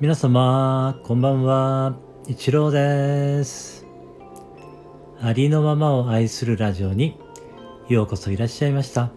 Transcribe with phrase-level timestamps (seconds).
[0.00, 1.96] 皆様こんばんは。
[2.28, 3.84] 一郎です。
[5.20, 7.18] ありのままを愛するラジオに
[7.88, 9.10] ようこそいらっしゃいました。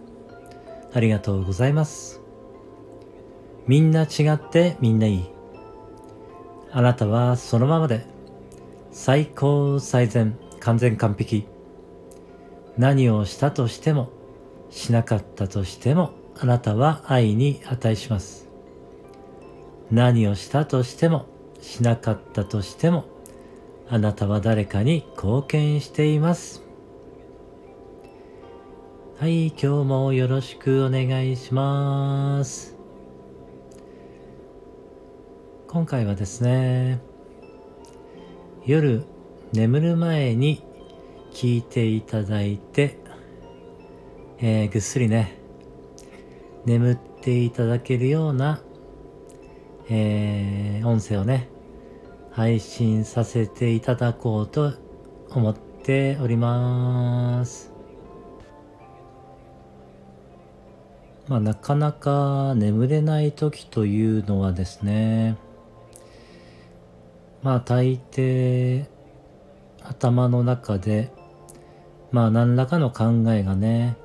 [0.92, 2.20] ありがとうございます。
[3.68, 5.24] みんな違ってみんないい。
[6.72, 8.04] あなたはそのままで
[8.90, 11.46] 最高最善完全完璧。
[12.76, 14.10] 何をしたとしても
[14.70, 18.48] しなかったとしてもあなたは愛に値します。
[19.92, 21.26] 何をしたとしても
[21.60, 23.04] しなかったとしても
[23.88, 26.64] あなたは誰かに貢献しています。
[29.20, 32.76] はい今日もよろしくお願いします。
[35.68, 37.00] 今回はですね
[38.66, 39.04] 夜
[39.52, 40.64] 眠る前に
[41.32, 42.98] 聞いていただいて、
[44.38, 45.41] えー、ぐっすりね
[46.64, 48.60] 眠っていただけるような、
[49.90, 51.48] えー、音声をね
[52.30, 54.72] 配信させていただこうと
[55.30, 57.72] 思っております。
[61.28, 65.36] まあなかなか眠れない時というのはですね
[67.42, 68.86] まあ大抵
[69.82, 71.10] 頭の中で
[72.10, 73.96] まあ何らかの考えがね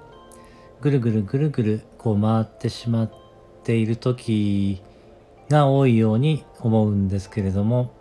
[0.82, 3.12] ぐるぐるぐるぐるこう回ってしまっ
[3.64, 4.82] ている時
[5.50, 7.92] が多いように思うんですけれども、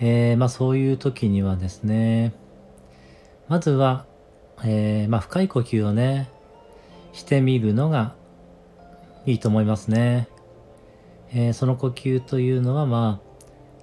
[0.00, 2.32] えー、まあそういう時にはですね
[3.48, 4.06] まずは、
[4.64, 6.30] えー、まあ深い呼吸をね
[7.12, 8.14] してみるのが
[9.26, 10.28] いいと思いますね、
[11.32, 13.30] えー、その呼吸というのはまあ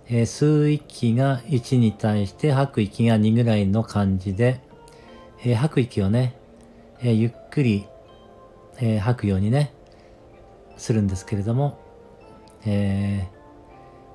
[0.09, 4.61] えー、吸う息が1に対して吐く息が2ぐらいの感じで、
[5.43, 6.37] え、吐く息をね、
[6.99, 7.87] えー、ゆっくり、
[8.79, 9.73] え吐くようにね、
[10.77, 11.79] するんですけれども、
[12.65, 13.27] え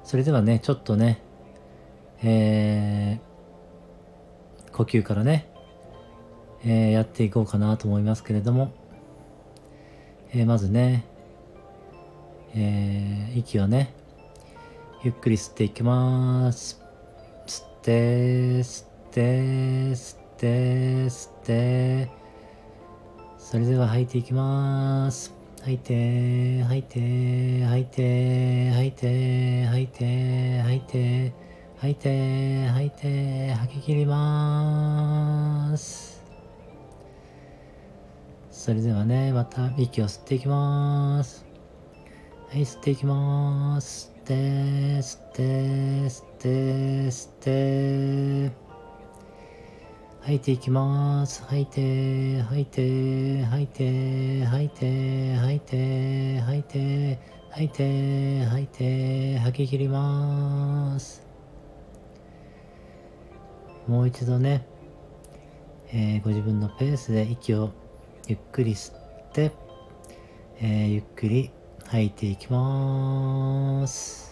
[0.05, 1.21] それではね、ちょっとね、
[2.23, 3.21] え
[4.73, 5.49] 呼吸からね、
[6.65, 8.73] えやっていこうかなと思いますけれども、
[10.33, 11.05] えまずね、
[12.55, 13.95] え息をね、
[15.05, 16.81] ゆっくり吸っていきます。
[17.47, 17.93] 吸って、
[18.61, 19.23] 吸って、
[19.93, 20.47] 吸って、
[21.07, 22.22] 吸って。
[23.53, 25.31] それでは吐いていきます。
[25.61, 31.33] 吐いて、吐いて、吐いて、吐いて、吐いて、吐いて、
[31.77, 36.25] 吐いて、吐いて、吐き切ります。
[38.51, 41.45] それではね、また息を吸っていきます。
[42.49, 44.13] はい、吸っていきます吸。
[44.23, 44.35] って
[45.03, 45.43] 吸って
[46.09, 46.49] 吸って
[47.11, 47.51] 吸って
[50.33, 51.43] 吐いていきます。
[51.43, 57.19] 吐いて吐いて吐いて吐いて吐いて吐いて
[57.51, 61.27] 吐いて吐いて吐き切ります。
[63.87, 64.67] もう一度ね、
[65.93, 67.71] えー、ご自分のペースで息を
[68.27, 69.53] ゆっくり吸って、
[70.63, 71.51] えー、ゆっくり
[71.85, 74.32] 吐いていきます。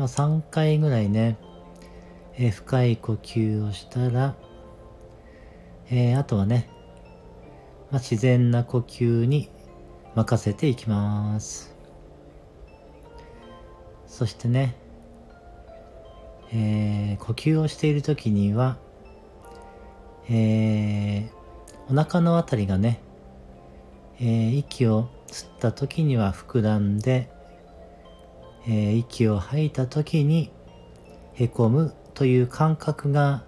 [0.00, 1.36] まあ3回ぐらいね、
[2.38, 4.34] えー、深い呼吸をしたら、
[5.90, 6.70] えー、あとはね、
[7.90, 9.50] まあ、自然な呼吸に
[10.14, 11.76] 任せていきます。
[14.06, 14.74] そしてね、
[16.50, 18.78] えー、呼吸をしている時には
[20.30, 23.00] えー、お腹のあたりがね、
[24.18, 27.28] えー、息を吸った時には膨らんで、
[28.66, 30.52] えー、息を吐いた時に
[31.34, 33.44] へこむという感覚が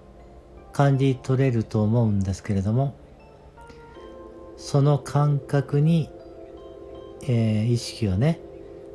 [0.72, 2.96] 感じ取れると思うんですけれども
[4.56, 6.08] その感覚に、
[7.22, 8.40] えー、意識をね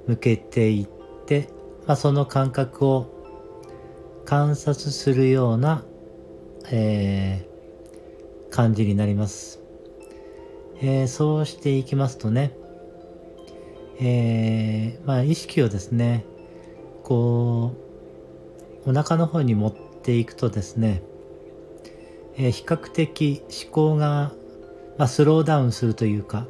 [0.08, 1.50] 向けていって、
[1.86, 3.14] まあ、その感覚を
[4.26, 5.86] 観察するような、
[6.70, 7.48] え
[8.50, 9.60] 感じになります。
[10.82, 12.56] えー、そうしていきますとね、
[14.00, 16.26] えー、まあ意識をですね、
[17.04, 17.74] こ
[18.86, 21.02] う、お腹の方に持っていくとですね、
[22.36, 24.32] えー、比較的思考が、
[24.98, 26.48] まあ、スローダウンするというか、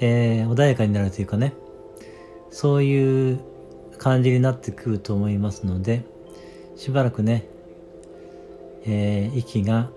[0.00, 1.54] えー、穏やかになるというかね、
[2.50, 3.40] そういう
[3.98, 6.04] 感じになってくると思いますので、
[6.76, 7.48] しばらくね、
[8.84, 9.90] えー、息が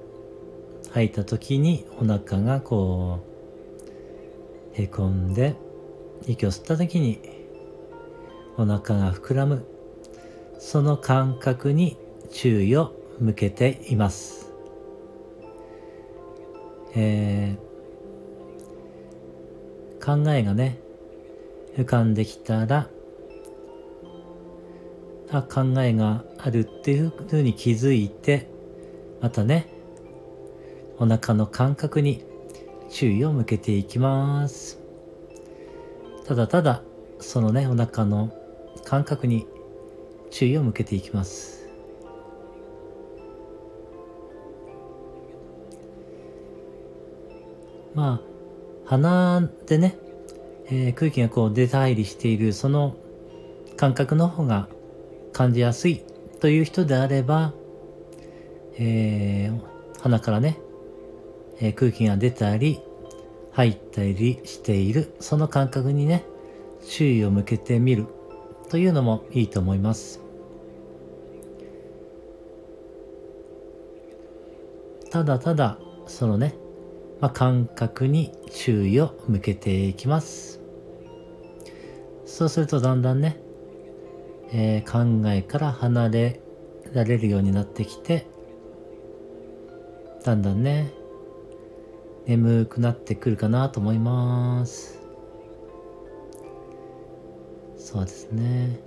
[0.92, 3.31] 吐いた時にお腹がこう
[4.74, 5.56] へこんで
[6.28, 7.20] 息を吸った時に
[8.58, 9.66] お腹が膨らむ
[10.60, 11.98] その感覚に
[12.32, 14.52] 注意を向けています。
[16.94, 20.80] えー、考えがね、
[21.78, 22.90] 浮かんできたら、
[25.32, 28.48] あ、考えがあるっていうふうに気づいて、
[29.22, 29.68] またね、
[31.00, 32.24] お腹の感覚に
[32.92, 34.80] 注意を向けていきます。
[36.28, 36.84] ただただ、
[37.20, 38.32] そのね、お腹の
[38.84, 39.48] 感覚に
[40.30, 41.70] 注意を向けていきます。
[47.94, 48.32] まあ、
[48.86, 49.98] 鼻でね、
[50.68, 52.96] えー、空気がこう出入りしているその
[53.76, 54.70] 感覚の方が
[55.34, 56.04] 感じやすい
[56.40, 57.54] という人であれば、
[58.78, 60.60] えー、鼻からね、
[61.62, 62.82] え、空気が出たり
[63.52, 66.26] 入ったりしているその感覚にね
[66.86, 68.08] 注意を向けてみる
[68.70, 70.22] というのもいいと思います。
[75.12, 75.78] ただただ
[76.08, 76.56] そのね、
[77.20, 80.62] まあ、感覚に注意を向けていきます。
[82.26, 83.42] そうするとだんだんね、
[84.54, 86.40] えー、考えから離れ
[86.94, 88.26] られるようになってきて
[90.24, 90.94] だんだんね
[92.26, 95.00] 眠くなってくるかなと思います。
[97.78, 98.80] そうですね。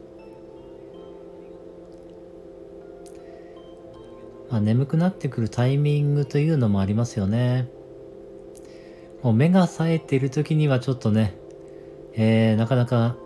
[4.50, 7.68] まあ眠くなってくるタイミングというのもありますよね。
[9.22, 11.36] もう目が冴えている時にはちょっとね、
[12.14, 13.16] えー、なかなか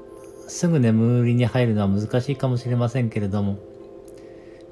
[0.46, 3.58] すぐ眠りに入るのは難しいかもしれませんけれども、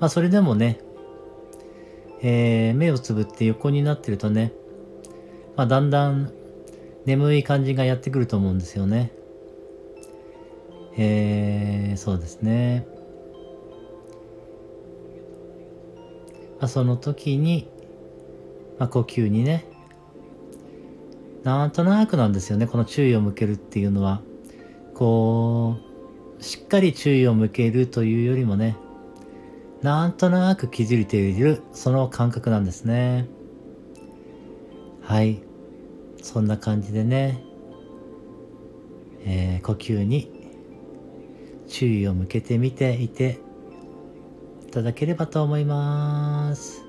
[0.01, 0.81] まあそれでもね、
[2.23, 4.53] えー、目をつぶって横になってるとね、
[5.57, 6.33] まあだんだん
[7.07, 9.13] 眠い感じがやってくると思うんですよね。
[10.97, 12.87] えー、そうですね。
[16.59, 17.69] まあ、その時に、
[18.79, 19.67] まあ、呼吸にね、
[21.45, 24.23] なんとなくなんですよね、この注意を向けるっていうのは。
[24.95, 25.77] こ
[26.39, 28.77] う、しっかり注意を向けるというよりもね、
[29.83, 33.29] なんとなく気づいている、その感覚なんですね。
[35.07, 35.41] はい。
[36.21, 37.41] そんな感じでね、
[39.25, 40.29] えー、呼吸に
[41.69, 43.39] 注意を向けてみていて
[44.67, 46.85] いただければと思います。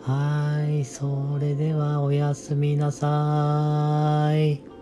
[0.00, 0.86] はい。
[0.86, 4.73] それではおやすみなさい。